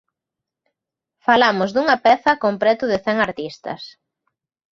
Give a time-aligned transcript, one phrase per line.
[1.25, 3.81] Falamos dunha peza con preto cen artistas.